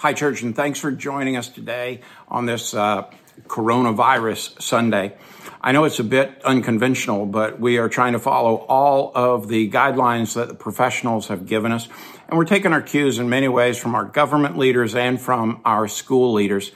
[0.00, 3.10] Hi, church, and thanks for joining us today on this uh,
[3.48, 5.14] coronavirus Sunday.
[5.60, 9.70] I know it's a bit unconventional, but we are trying to follow all of the
[9.70, 11.86] guidelines that the professionals have given us.
[12.30, 15.86] And we're taking our cues in many ways from our government leaders and from our
[15.86, 16.72] school leaders.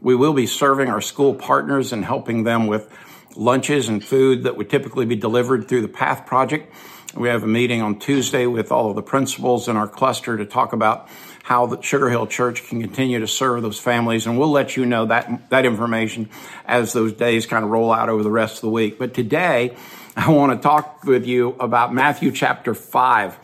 [0.00, 2.88] We will be serving our school partners and helping them with
[3.34, 6.72] lunches and food that would typically be delivered through the PATH project.
[7.16, 10.46] We have a meeting on Tuesday with all of the principals in our cluster to
[10.46, 11.08] talk about
[11.48, 14.26] how the Sugar Hill Church can continue to serve those families.
[14.26, 16.28] And we'll let you know that, that information
[16.66, 18.98] as those days kind of roll out over the rest of the week.
[18.98, 19.74] But today,
[20.14, 23.38] I want to talk with you about Matthew chapter 5.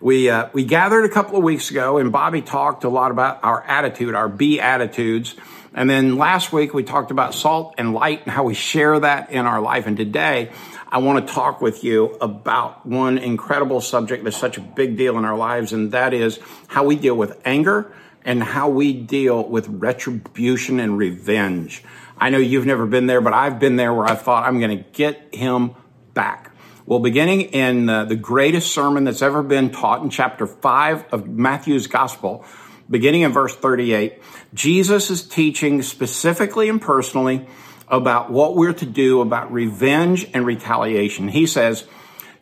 [0.00, 3.44] We, uh, we gathered a couple of weeks ago and Bobby talked a lot about
[3.44, 5.34] our attitude, our be attitudes.
[5.72, 9.30] And then last week we talked about salt and light and how we share that
[9.30, 9.86] in our life.
[9.86, 10.50] And today
[10.88, 15.16] I want to talk with you about one incredible subject that's such a big deal
[15.16, 17.92] in our lives, and that is how we deal with anger
[18.24, 21.84] and how we deal with retribution and revenge.
[22.18, 24.76] I know you've never been there, but I've been there where I thought I'm going
[24.76, 25.76] to get him
[26.12, 26.52] back.
[26.84, 31.28] Well, beginning in uh, the greatest sermon that's ever been taught in chapter 5 of
[31.28, 32.44] Matthew's gospel,
[32.90, 34.20] beginning in verse 38,
[34.52, 37.46] Jesus is teaching specifically and personally
[37.88, 41.28] about what we're to do about revenge and retaliation.
[41.28, 41.84] He says,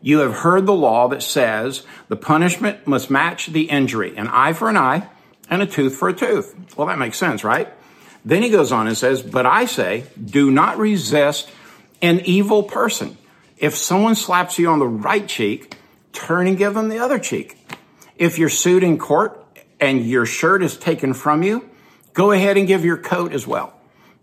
[0.00, 4.52] you have heard the law that says the punishment must match the injury, an eye
[4.52, 5.08] for an eye
[5.50, 6.54] and a tooth for a tooth.
[6.76, 7.72] Well, that makes sense, right?
[8.24, 11.50] Then he goes on and says, but I say, do not resist
[12.02, 13.16] an evil person.
[13.56, 15.76] If someone slaps you on the right cheek,
[16.12, 17.56] turn and give them the other cheek.
[18.16, 19.44] If you're sued in court
[19.80, 21.68] and your shirt is taken from you,
[22.12, 23.74] go ahead and give your coat as well.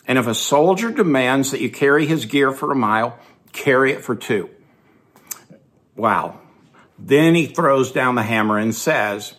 [0.08, 3.18] And if a soldier demands that you carry his gear for a mile,
[3.54, 4.50] carry it for two.
[5.96, 6.40] Wow.
[7.00, 9.34] Then he throws down the hammer and says,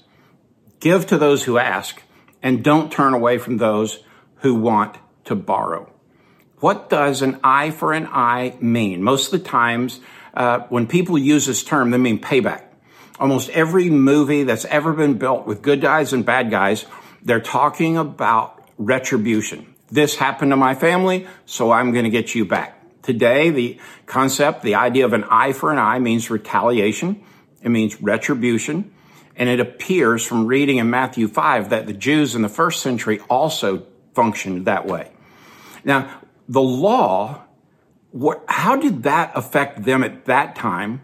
[0.81, 2.03] Give to those who ask,
[2.43, 4.03] and don't turn away from those
[4.37, 5.91] who want to borrow.
[6.61, 9.03] What does an eye for an eye mean?
[9.03, 10.01] Most of the times,
[10.35, 12.66] uh, when people use this term, they mean payback.
[13.19, 16.85] Almost every movie that's ever been built with good guys and bad guys,
[17.23, 19.75] they're talking about retribution.
[19.91, 22.77] This happened to my family, so I'm going to get you back.
[23.03, 27.23] Today, the concept, the idea of an eye for an eye means retaliation.
[27.63, 28.93] It means retribution.
[29.37, 33.21] And it appears from reading in Matthew 5 that the Jews in the first century
[33.31, 35.11] also functioned that way.
[35.85, 37.43] Now, the law,
[38.11, 41.03] what, how did that affect them at that time?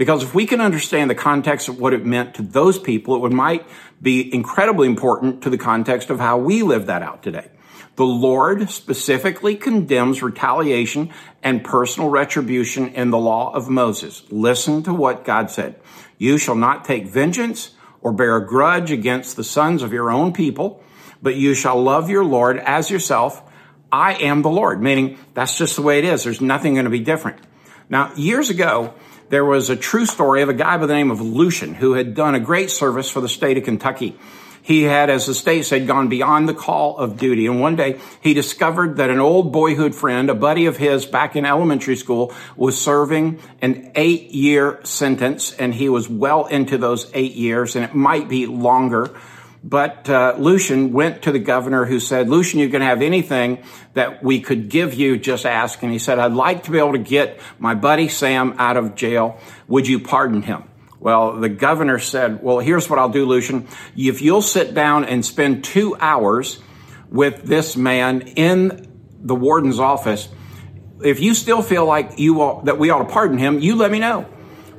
[0.00, 3.18] Because if we can understand the context of what it meant to those people, it
[3.18, 3.66] would, might
[4.00, 7.50] be incredibly important to the context of how we live that out today.
[7.96, 11.10] The Lord specifically condemns retaliation
[11.42, 14.22] and personal retribution in the law of Moses.
[14.30, 15.78] Listen to what God said.
[16.16, 20.32] You shall not take vengeance or bear a grudge against the sons of your own
[20.32, 20.82] people,
[21.20, 23.42] but you shall love your Lord as yourself.
[23.92, 26.24] I am the Lord, meaning that's just the way it is.
[26.24, 27.38] There's nothing going to be different.
[27.90, 28.94] Now, years ago,
[29.30, 32.14] there was a true story of a guy by the name of Lucian who had
[32.14, 34.18] done a great service for the state of Kentucky.
[34.62, 37.46] He had, as the state said, gone beyond the call of duty.
[37.46, 41.36] And one day he discovered that an old boyhood friend, a buddy of his back
[41.36, 45.52] in elementary school, was serving an eight year sentence.
[45.54, 49.16] And he was well into those eight years and it might be longer.
[49.62, 53.62] But uh, Lucian went to the governor who said, Lucian, you can have anything
[53.92, 55.82] that we could give you, just ask.
[55.82, 58.94] And he said, I'd like to be able to get my buddy Sam out of
[58.94, 59.38] jail.
[59.68, 60.64] Would you pardon him?
[60.98, 63.68] Well, the governor said, well, here's what I'll do, Lucian.
[63.96, 66.58] If you'll sit down and spend two hours
[67.10, 68.86] with this man in
[69.20, 70.28] the warden's office,
[71.02, 73.98] if you still feel like you that we ought to pardon him, you let me
[73.98, 74.26] know.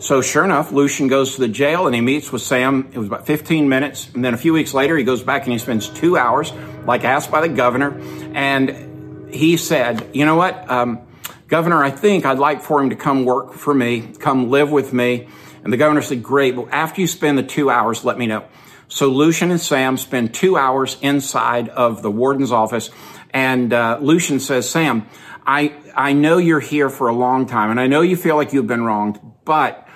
[0.02, 2.90] So sure enough, Lucian goes to the jail and he meets with Sam.
[2.92, 4.10] It was about 15 minutes.
[4.16, 6.52] And then a few weeks later, he goes back and he spends two hours,
[6.88, 8.02] like asked by the governor.
[8.34, 10.68] And he said, you know what?
[10.72, 11.02] Um,
[11.48, 14.92] governor, I think I'd like for him to come work for me, come live with
[14.92, 15.28] me.
[15.64, 16.56] And the governor said, great.
[16.56, 18.46] Well, after you spend the two hours, let me know.
[18.88, 22.90] So Lucian and Sam spend two hours inside of the warden's office.
[23.30, 25.06] And uh, Lucian says, Sam,
[25.46, 28.52] I, I know you're here for a long time and I know you feel like
[28.52, 29.88] you've been wronged, but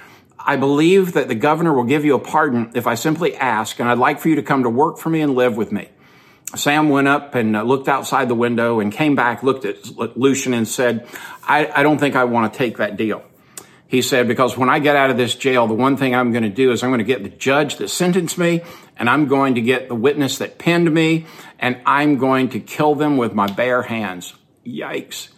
[0.46, 3.90] I believe that the governor will give you a pardon if I simply ask, and
[3.90, 5.90] I'd like for you to come to work for me and live with me.
[6.56, 10.54] Sam went up and uh, looked outside the window and came back, looked at Lucian
[10.54, 11.08] and said,
[11.44, 13.24] I, I don't think I want to take that deal.
[13.88, 16.44] He said, because when I get out of this jail, the one thing I'm going
[16.44, 18.62] to do is I'm going to get the judge that sentenced me
[18.98, 21.26] and I'm going to get the witness that pinned me
[21.60, 24.34] and I'm going to kill them with my bare hands.
[24.66, 25.30] Yikes.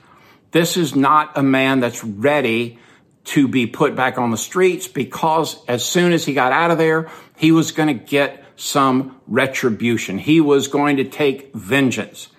[0.52, 2.80] This is not a man that's ready
[3.28, 6.78] to be put back on the streets because as soon as he got out of
[6.78, 10.18] there, he was going to get some retribution.
[10.18, 12.30] He was going to take vengeance.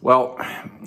[0.00, 0.38] Well,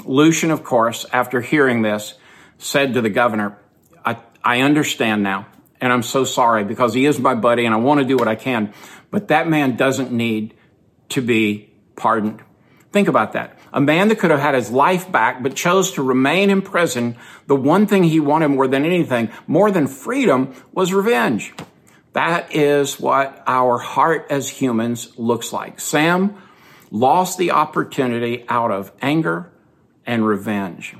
[0.03, 2.15] Lucian, of course, after hearing this,
[2.57, 3.57] said to the governor,
[4.05, 5.47] I, I understand now,
[5.79, 8.27] and I'm so sorry because he is my buddy and I want to do what
[8.27, 8.73] I can,
[9.11, 10.55] but that man doesn't need
[11.09, 12.41] to be pardoned.
[12.91, 13.57] Think about that.
[13.73, 17.15] A man that could have had his life back, but chose to remain in prison.
[17.47, 21.53] The one thing he wanted more than anything, more than freedom, was revenge.
[22.13, 25.79] That is what our heart as humans looks like.
[25.79, 26.35] Sam
[26.91, 29.49] lost the opportunity out of anger
[30.05, 30.95] and revenge.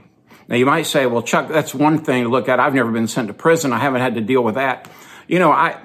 [0.47, 2.59] Now you might say, well, Chuck, that's one thing to look at.
[2.59, 3.73] I've never been sent to prison.
[3.73, 4.89] I haven't had to deal with that.
[5.27, 5.77] You know, I,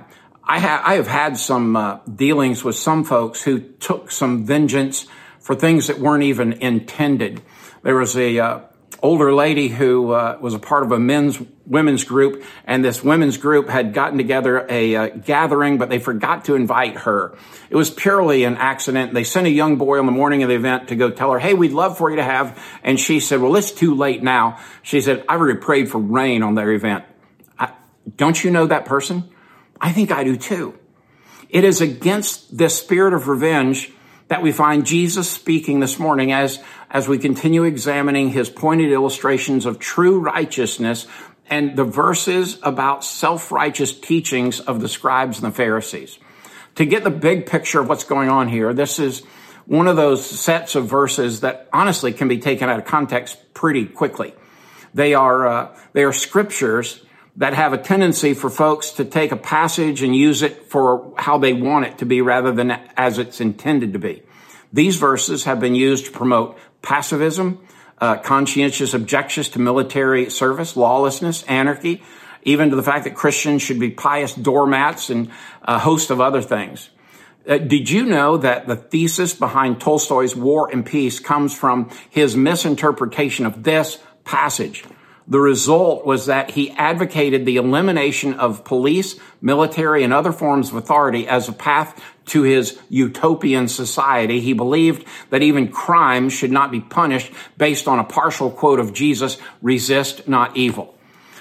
[0.44, 5.06] I, I have had some uh, dealings with some folks who took some vengeance
[5.46, 7.40] for things that weren't even intended.
[7.84, 8.60] There was a uh,
[9.00, 13.36] older lady who uh, was a part of a men's women's group, and this women's
[13.36, 17.38] group had gotten together a uh, gathering, but they forgot to invite her.
[17.70, 19.14] It was purely an accident.
[19.14, 21.38] They sent a young boy on the morning of the event to go tell her,
[21.38, 24.58] "Hey, we'd love for you to have," and she said, "Well, it's too late now."
[24.82, 27.04] She said, "I've already prayed for rain on their event."
[27.56, 27.70] I,
[28.16, 29.30] don't you know that person?
[29.80, 30.76] I think I do too.
[31.48, 33.92] It is against this spirit of revenge
[34.28, 36.58] that we find Jesus speaking this morning as,
[36.90, 41.06] as we continue examining his pointed illustrations of true righteousness
[41.48, 46.18] and the verses about self-righteous teachings of the scribes and the Pharisees.
[46.74, 49.22] To get the big picture of what's going on here, this is
[49.64, 53.86] one of those sets of verses that honestly can be taken out of context pretty
[53.86, 54.34] quickly.
[54.92, 57.00] They are, uh, they are scriptures
[57.36, 61.38] that have a tendency for folks to take a passage and use it for how
[61.38, 64.22] they want it to be rather than as it's intended to be.
[64.72, 67.60] These verses have been used to promote pacifism,
[67.98, 72.02] uh, conscientious objections to military service, lawlessness, anarchy,
[72.42, 75.30] even to the fact that Christians should be pious doormats and
[75.62, 76.90] a host of other things.
[77.46, 82.36] Uh, did you know that the thesis behind Tolstoy's War and Peace comes from his
[82.36, 84.84] misinterpretation of this passage?
[85.28, 90.76] The result was that he advocated the elimination of police, military, and other forms of
[90.76, 94.40] authority as a path to his utopian society.
[94.40, 98.92] He believed that even crime should not be punished based on a partial quote of
[98.92, 100.94] Jesus, resist not evil.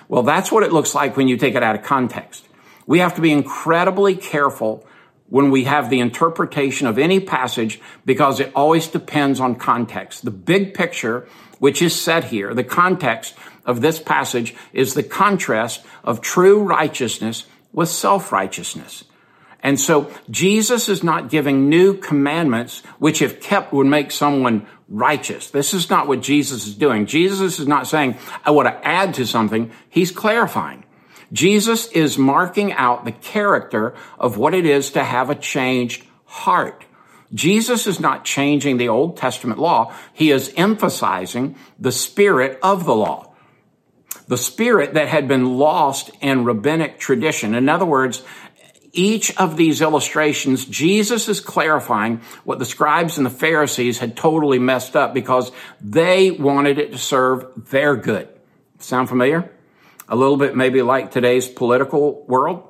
[0.08, 2.48] Well, that's what it looks like when you take it out of context.
[2.88, 4.86] We have to be incredibly careful
[5.30, 10.24] when we have the interpretation of any passage because it always depends on context.
[10.24, 11.28] The big picture,
[11.58, 13.36] which is set here, the context
[13.66, 19.04] of this passage is the contrast of true righteousness with self-righteousness.
[19.62, 25.50] And so Jesus is not giving new commandments, which if kept would make someone righteous.
[25.50, 27.08] This is not what Jesus is doing.
[27.08, 29.72] Jesus is not saying, I want to add to something.
[29.90, 30.84] He's clarifying.
[31.34, 36.86] Jesus is marking out the character of what it is to have a changed heart.
[37.34, 39.94] Jesus is not changing the Old Testament law.
[40.14, 43.25] He is emphasizing the spirit of the law
[44.28, 47.56] the spirit that had been lost in rabbinic tradition.
[47.56, 48.24] In other words,
[48.96, 54.58] each of these illustrations, Jesus is clarifying what the scribes and the Pharisees had totally
[54.58, 55.52] messed up because
[55.82, 58.30] they wanted it to serve their good.
[58.80, 59.52] Sound familiar?
[60.08, 62.64] A little bit maybe like today's political world.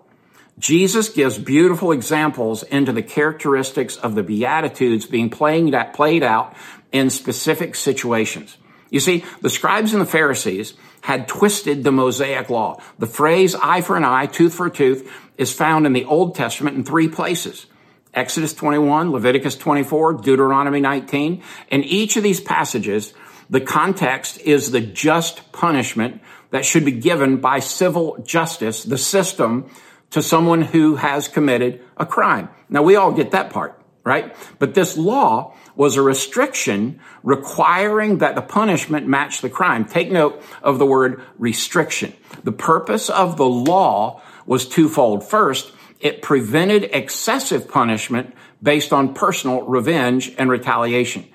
[0.57, 6.55] Jesus gives beautiful examples into the characteristics of the Beatitudes being played out
[6.91, 8.57] in specific situations.
[8.89, 10.73] You see, the scribes and the Pharisees
[11.05, 12.81] had twisted the Mosaic law.
[12.97, 15.07] The phrase eye for an eye, tooth for a tooth
[15.37, 17.67] is found in the Old Testament in three places.
[18.15, 21.43] Exodus 21, Leviticus 24, Deuteronomy 19.
[21.69, 23.13] In each of these passages,
[23.51, 29.69] the context is the just punishment that should be given by civil justice, the system,
[30.09, 32.49] to someone who has committed a crime.
[32.67, 34.35] Now we all get that part, right?
[34.59, 39.83] But this law was a restriction requiring that the punishment match the crime.
[39.83, 42.13] Take note of the word restriction.
[42.43, 45.27] The purpose of the law was twofold.
[45.27, 51.27] First, it prevented excessive punishment based on personal revenge and retaliation.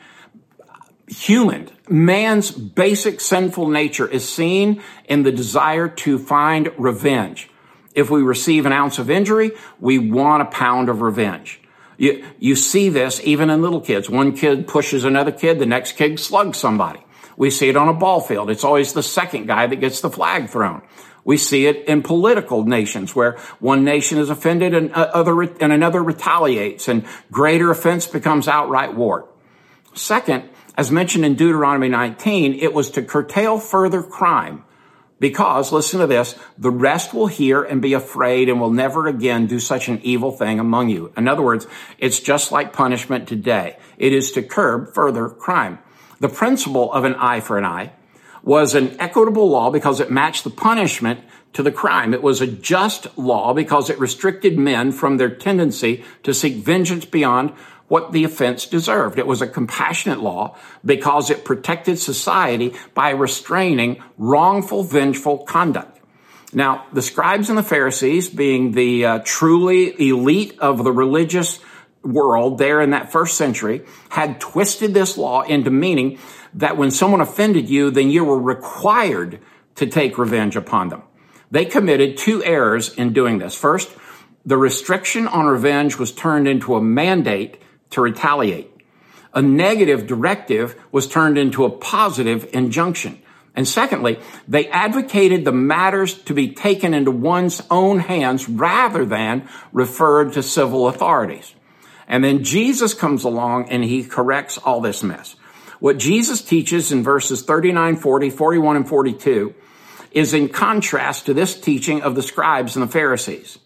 [1.08, 7.50] Human, man's basic sinful nature is seen in the desire to find revenge.
[7.96, 9.50] If we receive an ounce of injury,
[9.80, 11.59] we want a pound of revenge.
[12.00, 14.08] You, you see this even in little kids.
[14.08, 17.04] One kid pushes another kid, the next kid slugs somebody.
[17.36, 18.48] We see it on a ball field.
[18.48, 20.80] It's always the second guy that gets the flag thrown.
[21.24, 25.74] We see it in political nations where one nation is offended and, uh, other, and
[25.74, 29.28] another retaliates and greater offense becomes outright war.
[29.92, 34.64] Second, as mentioned in Deuteronomy 19, it was to curtail further crime
[35.20, 39.46] Because, listen to this, the rest will hear and be afraid and will never again
[39.46, 41.12] do such an evil thing among you.
[41.16, 41.66] In other words,
[41.98, 43.76] it's just like punishment today.
[43.98, 45.78] It is to curb further crime.
[46.20, 47.92] The principle of an eye for an eye
[48.42, 51.20] was an equitable law because it matched the punishment
[51.52, 52.14] to the crime.
[52.14, 57.04] It was a just law because it restricted men from their tendency to seek vengeance
[57.04, 57.52] beyond
[57.90, 59.18] what the offense deserved.
[59.18, 65.98] It was a compassionate law because it protected society by restraining wrongful, vengeful conduct.
[66.52, 71.58] Now, the scribes and the Pharisees, being the uh, truly elite of the religious
[72.04, 76.20] world there in that first century, had twisted this law into meaning
[76.54, 79.40] that when someone offended you, then you were required
[79.74, 81.02] to take revenge upon them.
[81.50, 83.56] They committed two errors in doing this.
[83.56, 83.90] First,
[84.46, 88.70] the restriction on revenge was turned into a mandate to retaliate.
[89.32, 93.20] A negative directive was turned into a positive injunction.
[93.54, 94.18] And secondly,
[94.48, 100.42] they advocated the matters to be taken into one's own hands rather than referred to
[100.42, 101.54] civil authorities.
[102.08, 105.36] And then Jesus comes along and he corrects all this mess.
[105.78, 109.54] What Jesus teaches in verses 39, 40, 41, and 42
[110.12, 113.58] is in contrast to this teaching of the scribes and the Pharisees.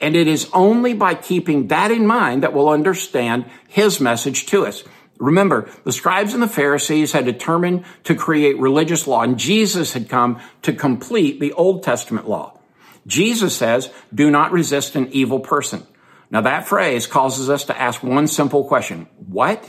[0.00, 4.66] And it is only by keeping that in mind that we'll understand his message to
[4.66, 4.84] us.
[5.18, 10.10] Remember, the scribes and the Pharisees had determined to create religious law, and Jesus had
[10.10, 12.58] come to complete the Old Testament law.
[13.06, 15.86] Jesus says, do not resist an evil person.
[16.30, 19.06] Now that phrase causes us to ask one simple question.
[19.28, 19.66] What?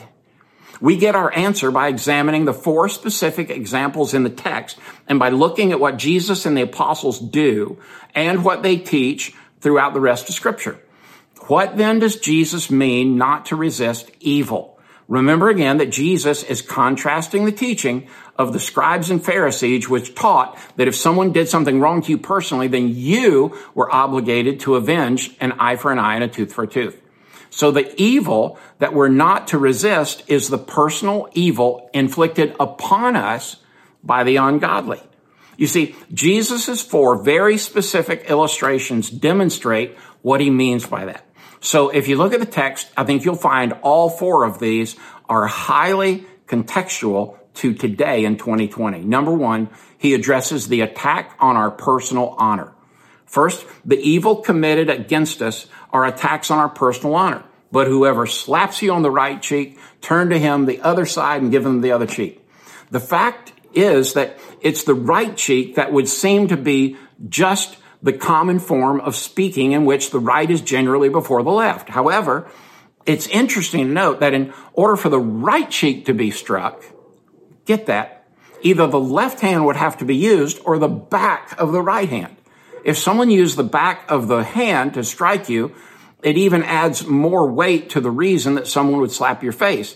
[0.82, 5.30] We get our answer by examining the four specific examples in the text and by
[5.30, 7.80] looking at what Jesus and the apostles do
[8.14, 9.34] and what they teach
[9.68, 10.80] throughout the rest of scripture.
[11.48, 14.80] What then does Jesus mean not to resist evil?
[15.10, 18.08] Remember again that Jesus is contrasting the teaching
[18.38, 22.18] of the scribes and Pharisees, which taught that if someone did something wrong to you
[22.18, 26.54] personally, then you were obligated to avenge an eye for an eye and a tooth
[26.54, 27.02] for a tooth.
[27.50, 33.58] So the evil that we're not to resist is the personal evil inflicted upon us
[34.02, 35.02] by the ungodly.
[35.58, 41.26] You see, Jesus' four very specific illustrations demonstrate what he means by that.
[41.60, 44.96] So if you look at the text, I think you'll find all four of these
[45.28, 49.00] are highly contextual to today in 2020.
[49.04, 52.74] Number one, he addresses the attack on our personal honor.
[53.26, 57.44] First, the evil committed against us are attacks on our personal honor.
[57.72, 61.52] But whoever slaps you on the right cheek, turn to him the other side and
[61.52, 62.42] give him the other cheek.
[62.92, 66.98] The fact is that it's the right cheek that would seem to be
[67.30, 71.90] just the common form of speaking in which the right is generally before the left.
[71.90, 72.50] However,
[73.06, 76.84] it's interesting to note that in order for the right cheek to be struck,
[77.66, 78.28] get that,
[78.62, 82.10] either the left hand would have to be used or the back of the right
[82.10, 82.36] hand.
[82.84, 85.74] If someone used the back of the hand to strike you,
[86.24, 89.96] it even adds more weight to the reason that someone would slap your face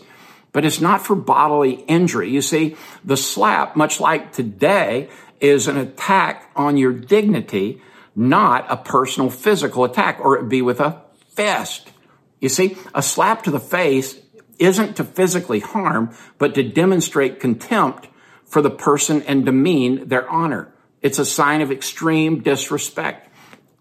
[0.52, 2.30] but it's not for bodily injury.
[2.30, 7.82] You see, the slap, much like today, is an attack on your dignity,
[8.16, 11.92] not a personal physical attack, or it'd be with a fist.
[12.40, 14.20] You see, a slap to the face
[14.60, 18.08] isn't to physically harm, but to demonstrate contempt
[18.46, 20.72] for the person and demean their honor.
[21.02, 23.30] It's a sign of extreme disrespect.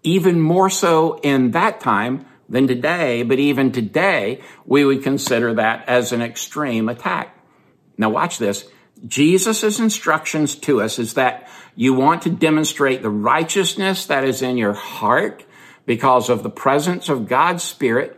[0.02, 5.88] Even more so in that time than today, but even today, we would consider that
[5.88, 7.35] as an extreme attack.
[7.97, 8.69] Now watch this.
[9.07, 14.59] Jesus' instructions to us is that you want to demonstrate the righteousness that is in
[14.59, 15.45] your heart
[15.87, 18.16] because of the presence of God's Spirit.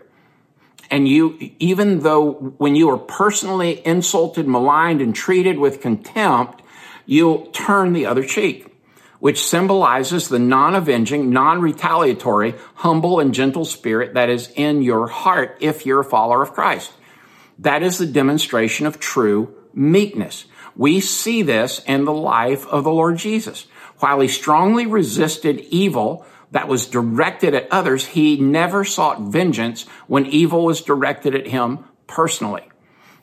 [0.90, 6.62] And you, even though when you are personally insulted, maligned, and treated with contempt,
[7.06, 8.71] you'll turn the other cheek
[9.22, 15.86] which symbolizes the non-avenging, non-retaliatory, humble and gentle spirit that is in your heart if
[15.86, 16.92] you're a follower of Christ.
[17.60, 20.46] That is the demonstration of true meekness.
[20.74, 23.68] We see this in the life of the Lord Jesus.
[23.98, 30.26] While he strongly resisted evil that was directed at others, he never sought vengeance when
[30.26, 32.68] evil was directed at him personally.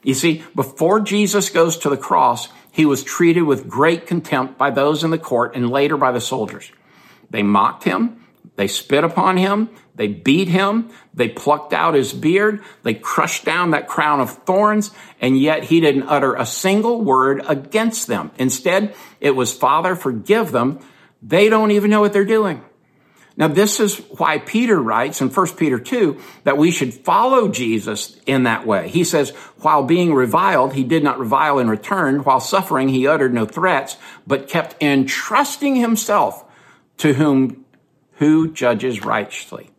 [0.02, 2.48] You see, before Jesus goes to the cross,
[2.80, 6.22] he was treated with great contempt by those in the court and later by the
[6.22, 6.72] soldiers.
[7.30, 8.26] They mocked him.
[8.56, 9.70] They spit upon him.
[9.96, 10.90] They beat him.
[11.14, 12.64] They plucked out his beard.
[12.84, 14.92] They crushed down that crown of thorns.
[15.20, 18.32] And yet he didn't utter a single word against them.
[18.38, 20.80] Instead, it was, Father, forgive them.
[21.22, 22.64] They don't even know what they're doing.
[23.40, 28.18] Now, this is why Peter writes in 1 Peter 2 that we should follow Jesus
[28.26, 28.90] in that way.
[28.90, 29.30] He says,
[29.62, 32.20] while being reviled, he did not revile in return.
[32.26, 33.96] While suffering, he uttered no threats,
[34.28, 36.44] but kept entrusting himself
[36.98, 37.64] to whom,
[38.16, 39.70] who judges righteously.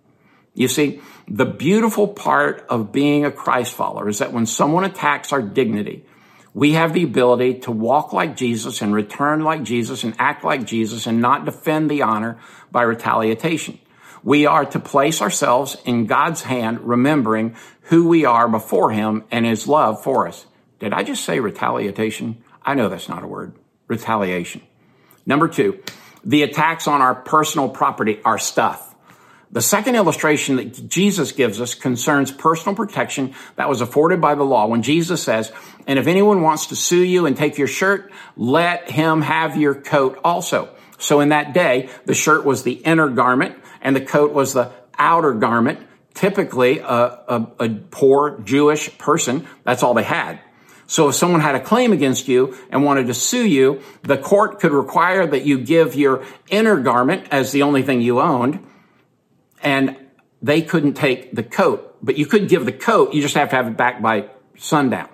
[0.54, 5.34] You see, the beautiful part of being a Christ follower is that when someone attacks
[5.34, 6.06] our dignity,
[6.52, 10.66] we have the ability to walk like Jesus and return like Jesus and act like
[10.66, 12.38] Jesus and not defend the honor
[12.72, 13.78] by retaliation.
[14.22, 19.46] We are to place ourselves in God's hand, remembering who we are before Him and
[19.46, 20.46] His love for us.
[20.78, 22.42] Did I just say retaliation?
[22.62, 23.54] I know that's not a word.
[23.86, 24.62] Retaliation.
[25.24, 25.82] Number two,
[26.24, 28.89] the attacks on our personal property, our stuff.
[29.52, 34.44] The second illustration that Jesus gives us concerns personal protection that was afforded by the
[34.44, 35.50] law when Jesus says,
[35.88, 39.74] and if anyone wants to sue you and take your shirt, let him have your
[39.74, 40.72] coat also.
[40.98, 44.70] So in that day, the shirt was the inner garment and the coat was the
[44.96, 45.80] outer garment.
[46.14, 50.38] Typically, a, a, a poor Jewish person, that's all they had.
[50.86, 54.60] So if someone had a claim against you and wanted to sue you, the court
[54.60, 58.64] could require that you give your inner garment as the only thing you owned
[59.62, 59.96] and
[60.42, 63.12] they couldn't take the coat, but you could give the coat.
[63.12, 65.08] You just have to have it back by sundown.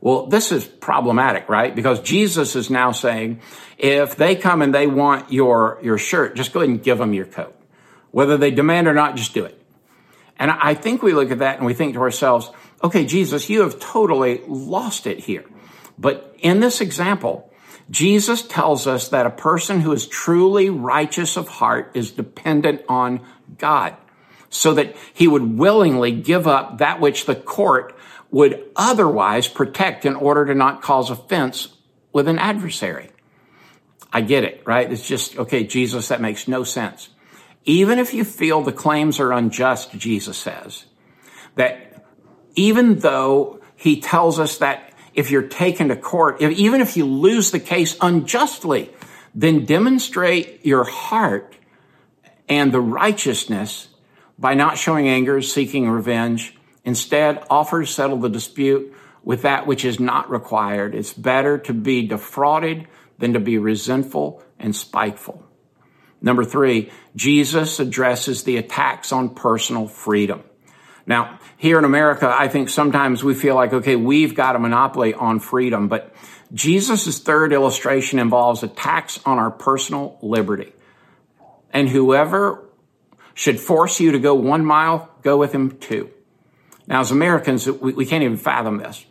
[0.00, 1.74] Well, this is problematic, right?
[1.74, 3.40] Because Jesus is now saying,
[3.78, 7.14] if they come and they want your, your shirt, just go ahead and give them
[7.14, 7.56] your coat.
[8.10, 9.58] Whether they demand or not, just do it.
[10.38, 12.50] And I think we look at that and we think to ourselves,
[12.82, 15.44] okay, Jesus, you have totally lost it here.
[15.98, 17.50] But in this example,
[17.90, 23.20] Jesus tells us that a person who is truly righteous of heart is dependent on
[23.58, 23.96] God
[24.50, 27.96] so that he would willingly give up that which the court
[28.30, 31.68] would otherwise protect in order to not cause offense
[32.12, 33.10] with an adversary.
[34.12, 34.90] I get it, right?
[34.90, 37.08] It's just, okay, Jesus, that makes no sense.
[37.64, 40.84] Even if you feel the claims are unjust, Jesus says,
[41.56, 42.04] that
[42.54, 47.06] even though he tells us that if you're taken to court, if, even if you
[47.06, 48.90] lose the case unjustly,
[49.34, 51.56] then demonstrate your heart
[52.48, 53.88] and the righteousness
[54.38, 56.56] by not showing anger, seeking revenge.
[56.84, 60.94] Instead, offer to settle the dispute with that which is not required.
[60.94, 62.86] It's better to be defrauded
[63.18, 65.42] than to be resentful and spiteful.
[66.20, 70.42] Number three, Jesus addresses the attacks on personal freedom.
[71.06, 75.12] Now, here in America, I think sometimes we feel like, okay, we've got a monopoly
[75.12, 76.14] on freedom, but
[76.52, 80.72] Jesus' third illustration involves attacks on our personal liberty.
[81.74, 82.64] And whoever
[83.34, 86.08] should force you to go one mile, go with him two.
[86.86, 89.04] Now, as Americans, we, we can't even fathom this.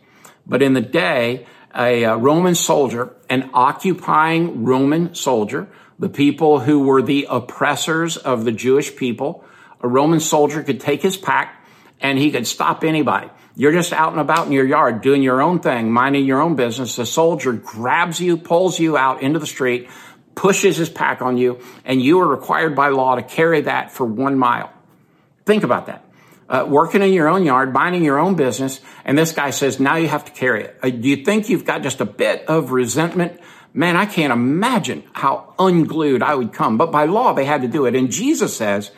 [0.46, 6.84] But in the day, a, a Roman soldier, an occupying Roman soldier, the people who
[6.84, 9.44] were the oppressors of the Jewish people,
[9.80, 11.64] a Roman soldier could take his pack
[12.00, 13.28] and he could stop anybody.
[13.56, 16.56] You're just out and about in your yard doing your own thing, minding your own
[16.56, 16.96] business.
[16.96, 19.88] The soldier grabs you, pulls you out into the street,
[20.34, 24.04] pushes his pack on you, and you are required by law to carry that for
[24.04, 24.72] one mile.
[25.46, 26.04] Think about that.
[26.48, 29.96] Uh, working in your own yard, minding your own business, and this guy says, now
[29.96, 30.78] you have to carry it.
[30.82, 33.40] Uh, do you think you've got just a bit of resentment?
[33.72, 36.76] Man, I can't imagine how unglued I would come.
[36.76, 37.96] But by law, they had to do it.
[37.96, 38.90] And Jesus says,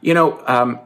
[0.00, 0.80] you know, um,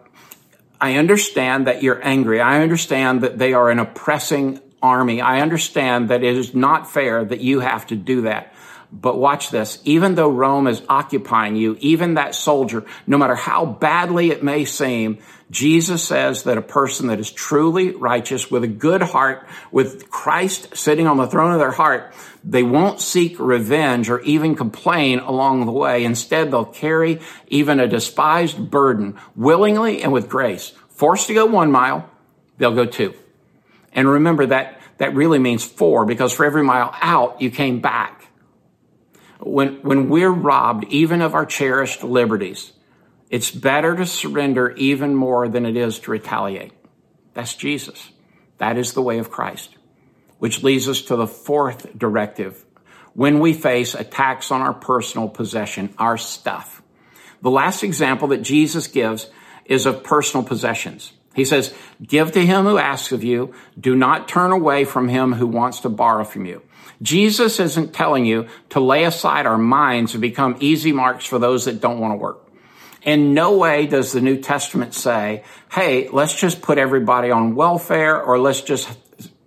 [0.80, 2.40] I understand that you're angry.
[2.40, 5.20] I understand that they are an oppressing army.
[5.20, 8.52] I understand that it is not fair that you have to do that.
[8.90, 9.80] But watch this.
[9.84, 14.64] Even though Rome is occupying you, even that soldier, no matter how badly it may
[14.64, 15.18] seem,
[15.50, 20.76] Jesus says that a person that is truly righteous with a good heart, with Christ
[20.76, 25.66] sitting on the throne of their heart, they won't seek revenge or even complain along
[25.66, 26.04] the way.
[26.04, 30.72] Instead, they'll carry even a despised burden willingly and with grace.
[30.90, 32.08] Forced to go one mile,
[32.56, 33.14] they'll go two.
[33.92, 38.17] And remember that that really means four because for every mile out, you came back
[39.40, 42.72] when, when we're robbed even of our cherished liberties,
[43.30, 46.72] it's better to surrender even more than it is to retaliate.
[47.34, 48.10] That's Jesus.
[48.58, 49.76] That is the way of Christ.
[50.38, 52.64] Which leads us to the fourth directive.
[53.14, 56.82] When we face attacks on our personal possession, our stuff.
[57.42, 59.28] The last example that Jesus gives
[59.64, 61.12] is of personal possessions.
[61.34, 61.72] He says,
[62.02, 63.54] give to him who asks of you.
[63.78, 66.62] Do not turn away from him who wants to borrow from you.
[67.00, 71.66] Jesus isn't telling you to lay aside our minds and become easy marks for those
[71.66, 72.44] that don't want to work.
[73.02, 78.20] In no way does the New Testament say, hey, let's just put everybody on welfare
[78.20, 78.88] or let's just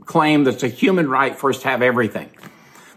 [0.06, 2.30] claim that it's a human right for us to have everything.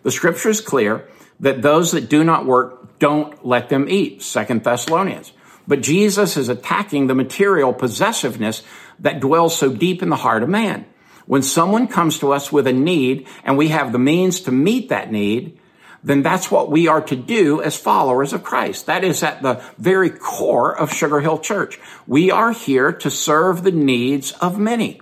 [0.05, 1.09] The scripture is clear
[1.41, 4.23] that those that do not work, don't let them eat.
[4.23, 5.33] Second Thessalonians.
[5.67, 8.63] But Jesus is attacking the material possessiveness
[9.01, 10.87] that dwells so deep in the heart of man.
[11.27, 14.89] When someone comes to us with a need and we have the means to meet
[14.91, 15.59] that need,
[16.03, 18.87] then that's what we are to do as followers of Christ.
[18.87, 21.81] That is at the very core of Sugar Hill Church.
[22.07, 25.01] We are here to serve the needs of many.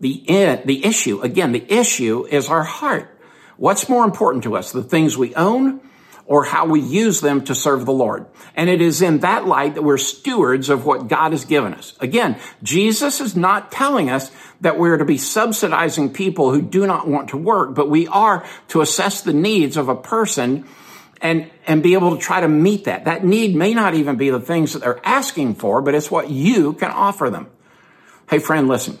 [0.00, 3.14] The, eh, the issue, again, the issue is our heart.
[3.58, 5.80] What's more important to us, the things we own
[6.28, 8.26] or how we use them to serve the Lord?
[8.54, 11.94] And it is in that light that we're stewards of what God has given us.
[11.98, 17.08] Again, Jesus is not telling us that we're to be subsidizing people who do not
[17.08, 20.64] want to work, but we are to assess the needs of a person
[21.20, 23.06] and, and be able to try to meet that.
[23.06, 26.30] That need may not even be the things that they're asking for, but it's what
[26.30, 27.48] you can offer them.
[28.28, 28.98] Hey friend, listen,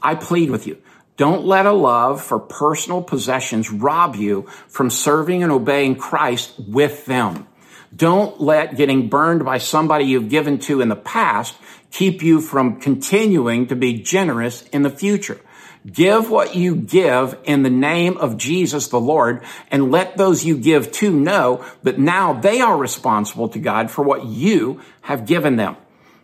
[0.00, 0.80] I plead with you.
[1.18, 7.04] Don't let a love for personal possessions rob you from serving and obeying Christ with
[7.06, 7.48] them.
[7.94, 11.56] Don't let getting burned by somebody you've given to in the past
[11.90, 15.40] keep you from continuing to be generous in the future.
[15.84, 20.56] Give what you give in the name of Jesus the Lord and let those you
[20.56, 25.56] give to know that now they are responsible to God for what you have given
[25.56, 25.76] them.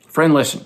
[0.06, 0.64] Friend, listen,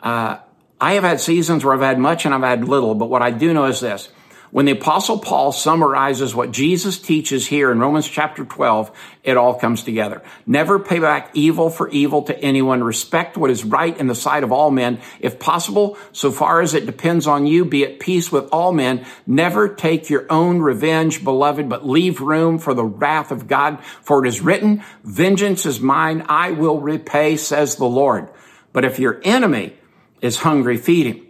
[0.00, 0.38] uh,
[0.80, 3.30] I have had seasons where I've had much and I've had little, but what I
[3.30, 4.08] do know is this.
[4.50, 8.90] When the apostle Paul summarizes what Jesus teaches here in Romans chapter 12,
[9.22, 10.22] it all comes together.
[10.46, 12.82] Never pay back evil for evil to anyone.
[12.82, 15.00] Respect what is right in the sight of all men.
[15.20, 19.04] If possible, so far as it depends on you, be at peace with all men.
[19.26, 23.84] Never take your own revenge, beloved, but leave room for the wrath of God.
[24.02, 26.24] For it is written, vengeance is mine.
[26.26, 28.30] I will repay, says the Lord.
[28.72, 29.74] But if your enemy
[30.20, 31.26] is hungry, feed him.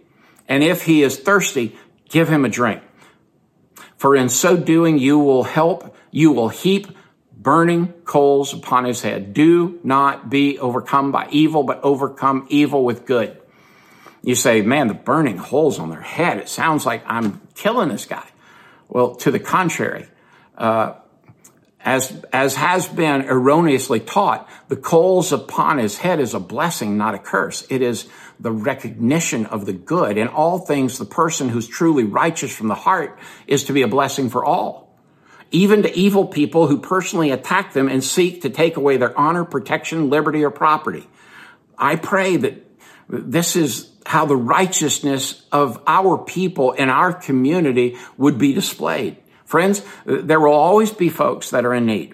[0.47, 1.75] And if he is thirsty,
[2.09, 2.81] give him a drink.
[3.97, 6.87] For in so doing, you will help, you will heap
[7.31, 9.33] burning coals upon his head.
[9.33, 13.39] Do not be overcome by evil, but overcome evil with good.
[14.21, 18.05] You say, man, the burning holes on their head, it sounds like I'm killing this
[18.05, 18.27] guy.
[18.89, 20.07] Well, to the contrary,
[20.57, 20.95] uh,
[21.89, 27.15] as, as has been erroneously taught, the coals upon his head is a blessing, not
[27.15, 27.65] a curse.
[27.67, 28.07] It is
[28.39, 30.15] the recognition of the good.
[30.15, 33.87] In all things, the person who's truly righteous from the heart is to be a
[33.87, 34.95] blessing for all.
[35.49, 39.43] Even to evil people who personally attack them and seek to take away their honor,
[39.43, 41.07] protection, liberty, or property.
[41.75, 42.67] I pray that
[43.07, 49.17] this is how the righteousness of our people in our community would be displayed.
[49.49, 52.13] Friends, there will always be folks that are in need.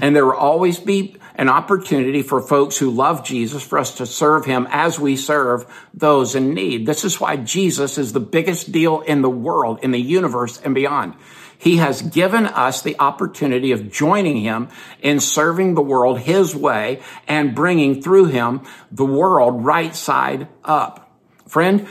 [0.00, 4.06] And there will always be an opportunity for folks who love Jesus for us to
[4.06, 6.86] serve him as we serve those in need.
[6.86, 10.76] This is why Jesus is the biggest deal in the world, in the universe and
[10.76, 11.14] beyond.
[11.58, 14.68] He has given us the opportunity of joining him
[15.00, 18.60] in serving the world his way and bringing through him
[18.92, 21.18] the world right side up.
[21.48, 21.88] Friend,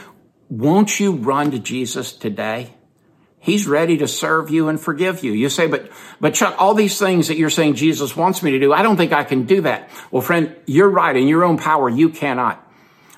[0.49, 2.74] won't you run to Jesus today?
[3.45, 5.31] He's ready to serve you and forgive you.
[5.31, 8.59] You say, but, but Chuck, all these things that you're saying Jesus wants me to
[8.59, 9.91] do, I don't think I can do that.
[10.09, 11.15] Well, friend, you're right.
[11.15, 12.59] In your own power, you cannot.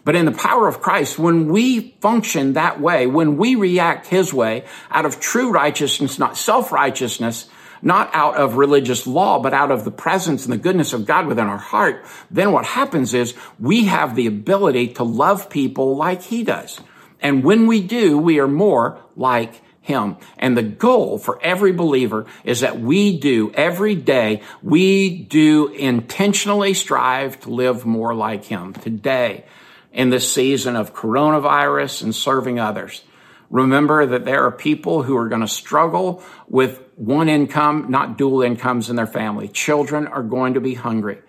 [0.04, 4.34] But in the power of Christ, when we function that way, when we react his
[4.34, 7.50] way out of true righteousness, not self-righteousness,
[7.82, 11.26] not out of religious law, but out of the presence and the goodness of God
[11.26, 16.22] within our heart, then what happens is we have the ability to love people like
[16.22, 16.82] he does.
[17.22, 20.18] And when we do, we are more like him.
[20.38, 26.74] And the goal for every believer is that we do every day, we do intentionally
[26.74, 29.46] strive to live more like him today
[29.94, 33.02] in this season of coronavirus and serving others.
[33.50, 38.42] Remember that there are people who are going to struggle with one income, not dual
[38.42, 39.48] incomes in their family.
[39.48, 41.20] Children are going to be hungry.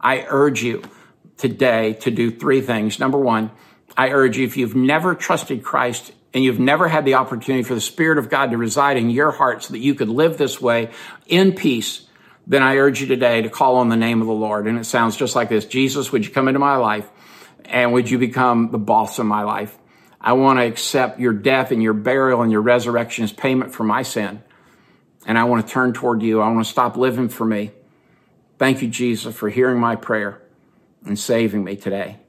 [0.00, 0.84] I urge you
[1.36, 3.00] today to do three things.
[3.00, 3.50] Number one,
[3.96, 7.74] I urge you, if you've never trusted Christ and you've never had the opportunity for
[7.74, 10.60] the Spirit of God to reside in your heart so that you could live this
[10.60, 10.90] way
[11.26, 12.06] in peace,
[12.46, 14.66] then I urge you today to call on the name of the Lord.
[14.66, 15.64] And it sounds just like this.
[15.64, 17.08] Jesus, would you come into my life
[17.64, 19.78] and would you become the boss of my life?
[20.20, 23.84] I want to accept your death and your burial and your resurrection as payment for
[23.84, 24.42] my sin.
[25.26, 26.40] And I want to turn toward you.
[26.40, 27.70] I want to stop living for me.
[28.58, 30.42] Thank you, Jesus, for hearing my prayer
[31.06, 32.23] and saving me today.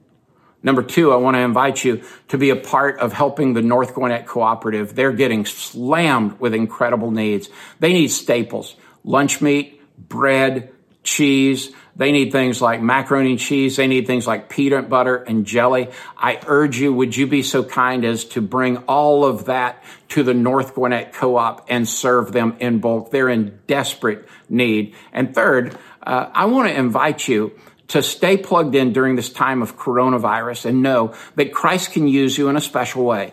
[0.66, 3.94] Number two, I want to invite you to be a part of helping the North
[3.94, 4.96] Gwinnett Cooperative.
[4.96, 7.48] They're getting slammed with incredible needs.
[7.78, 8.74] They need staples,
[9.04, 10.72] lunch meat, bread,
[11.04, 11.72] cheese.
[11.94, 13.76] They need things like macaroni and cheese.
[13.76, 15.90] They need things like peanut butter and jelly.
[16.18, 20.24] I urge you, would you be so kind as to bring all of that to
[20.24, 23.12] the North Gwinnett Co-op and serve them in bulk?
[23.12, 24.96] They're in desperate need.
[25.12, 27.56] And third, uh, I want to invite you
[27.88, 32.36] to stay plugged in during this time of coronavirus and know that Christ can use
[32.36, 33.32] you in a special way.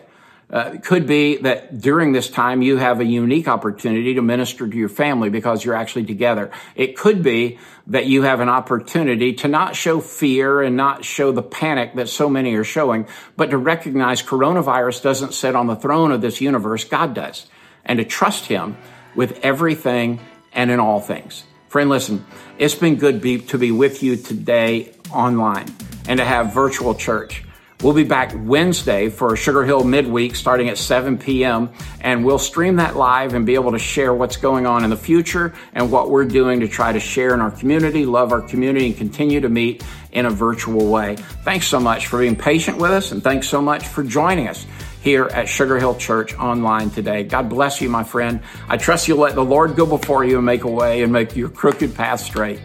[0.52, 4.68] Uh, it could be that during this time you have a unique opportunity to minister
[4.68, 6.50] to your family because you're actually together.
[6.76, 11.32] It could be that you have an opportunity to not show fear and not show
[11.32, 15.76] the panic that so many are showing, but to recognize coronavirus doesn't sit on the
[15.76, 16.84] throne of this universe.
[16.84, 17.46] God does.
[17.84, 18.76] And to trust Him
[19.14, 20.20] with everything
[20.52, 21.44] and in all things.
[21.74, 22.24] Friend, listen,
[22.56, 25.66] it's been good be, to be with you today online
[26.06, 27.42] and to have virtual church.
[27.82, 31.70] We'll be back Wednesday for Sugar Hill midweek starting at 7 p.m.
[32.00, 34.96] and we'll stream that live and be able to share what's going on in the
[34.96, 38.86] future and what we're doing to try to share in our community, love our community,
[38.86, 39.82] and continue to meet
[40.12, 41.16] in a virtual way.
[41.42, 44.64] Thanks so much for being patient with us and thanks so much for joining us
[45.04, 47.24] here at Sugar Hill Church online today.
[47.24, 48.40] God bless you, my friend.
[48.70, 51.36] I trust you'll let the Lord go before you and make a way and make
[51.36, 52.58] your crooked path straight.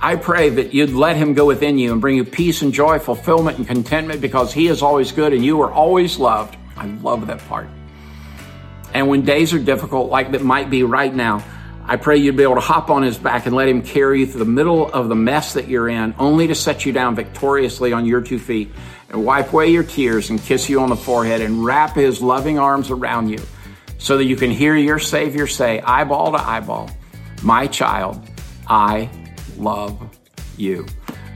[0.00, 2.98] I pray that you'd let him go within you and bring you peace and joy,
[2.98, 6.56] fulfillment and contentment because he is always good and you are always loved.
[6.76, 7.68] I love that part.
[8.92, 11.44] And when days are difficult, like that might be right now,
[11.84, 14.26] I pray you'd be able to hop on his back and let him carry you
[14.26, 17.92] through the middle of the mess that you're in, only to set you down victoriously
[17.92, 18.72] on your two feet
[19.12, 22.58] and wipe away your tears and kiss you on the forehead and wrap his loving
[22.58, 23.38] arms around you
[23.98, 26.90] so that you can hear your Savior say, eyeball to eyeball,
[27.42, 28.20] my child,
[28.66, 29.08] I
[29.56, 30.00] love
[30.56, 30.86] you.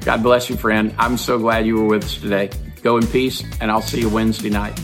[0.00, 0.94] God bless you, friend.
[0.98, 2.50] I'm so glad you were with us today.
[2.82, 4.78] Go in peace, and I'll see you Wednesday night.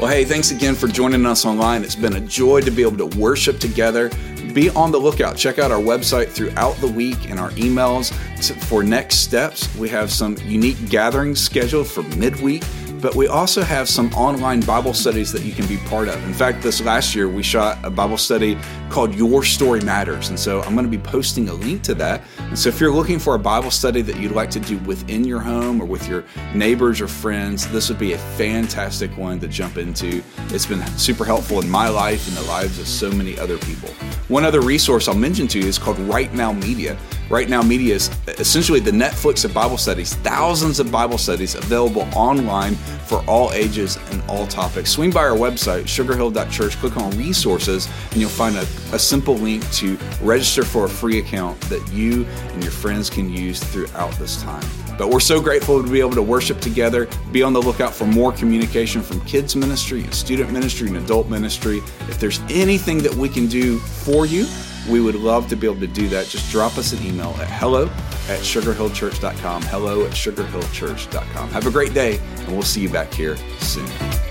[0.00, 1.84] Well, hey, thanks again for joining us online.
[1.84, 4.10] It's been a joy to be able to worship together.
[4.52, 5.36] Be on the lookout.
[5.36, 9.74] Check out our website throughout the week and our emails for next steps.
[9.76, 12.62] We have some unique gatherings scheduled for midweek
[13.00, 16.22] but we also have some online Bible studies that you can be part of.
[16.24, 18.58] In fact, this last year we shot a Bible study
[18.90, 20.28] called Your Story Matters.
[20.28, 22.22] And so I'm going to be posting a link to that.
[22.38, 25.24] And so if you're looking for a Bible study that you'd like to do within
[25.24, 29.48] your home or with your neighbors or friends, this would be a fantastic one to
[29.48, 30.22] jump into.
[30.48, 33.90] It's been super helpful in my life and the lives of so many other people.
[34.28, 36.96] One other resource I'll mention to you is called Right Now Media.
[37.28, 38.08] Right Now Media is
[38.38, 43.98] essentially the Netflix of Bible studies, thousands of Bible studies available online for all ages
[44.12, 44.90] and all topics.
[44.90, 48.62] Swing by our website, sugarhill.church, click on resources, and you'll find a,
[48.92, 53.28] a simple link to register for a free account that you and your friends can
[53.28, 54.64] use throughout this time.
[54.96, 57.08] But we're so grateful to be able to worship together.
[57.32, 61.28] Be on the lookout for more communication from kids ministry and student ministry and adult
[61.28, 61.78] ministry.
[62.08, 64.46] If there's anything that we can do for you,
[64.88, 66.26] we would love to be able to do that.
[66.26, 67.84] Just drop us an email at hello
[68.28, 69.62] at sugarhillchurch.com.
[69.62, 71.50] Hello at sugarhillchurch.com.
[71.50, 74.25] Have a great day, and we'll see you back here soon.